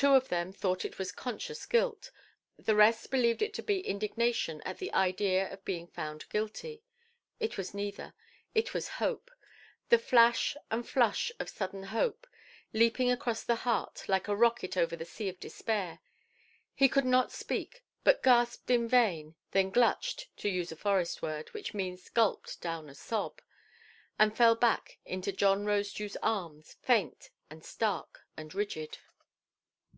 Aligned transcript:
Two 0.00 0.14
of 0.14 0.28
them 0.28 0.52
thought 0.52 0.84
it 0.84 0.96
was 0.96 1.10
conscious 1.10 1.66
guilt; 1.66 2.12
the 2.56 2.76
rest 2.76 3.10
believed 3.10 3.42
it 3.42 3.52
to 3.54 3.64
be 3.64 3.80
indignation 3.80 4.62
at 4.64 4.78
the 4.78 4.92
idea 4.94 5.52
of 5.52 5.64
being 5.64 5.88
found 5.88 6.28
guilty. 6.28 6.84
It 7.40 7.58
was 7.58 7.74
neither; 7.74 8.14
it 8.54 8.72
was 8.72 8.86
hope. 9.02 9.28
The 9.88 9.98
flash 9.98 10.56
and 10.70 10.88
flush 10.88 11.32
of 11.40 11.48
sudden 11.48 11.82
hope, 11.82 12.28
leaping 12.72 13.10
across 13.10 13.42
the 13.42 13.56
heart, 13.56 14.08
like 14.08 14.28
a 14.28 14.36
rocket 14.36 14.76
over 14.76 14.94
the 14.94 15.04
sea 15.04 15.28
of 15.28 15.40
despair. 15.40 15.98
He 16.76 16.88
could 16.88 17.04
not 17.04 17.32
speak, 17.32 17.82
but 18.04 18.22
gasped 18.22 18.70
in 18.70 18.86
vain, 18.86 19.34
then 19.50 19.72
glutched 19.72 20.26
(to 20.36 20.48
use 20.48 20.70
a 20.70 20.76
forest 20.76 21.22
word, 21.22 21.48
which 21.52 21.74
means 21.74 22.08
gulped 22.08 22.60
down 22.60 22.88
a 22.88 22.94
sob), 22.94 23.40
and 24.16 24.36
fell 24.36 24.54
back 24.54 24.98
into 25.04 25.32
John 25.32 25.64
Rosedewʼs 25.64 26.16
arms, 26.22 26.76
faint, 26.82 27.30
and 27.50 27.64
stark, 27.64 28.20
and 28.36 28.54
rigid. 28.54 28.98